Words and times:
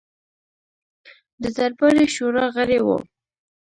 د 1.41 1.43
درباري 1.57 2.05
شورا 2.15 2.45
غړی 2.55 2.79
وو. 2.85 2.97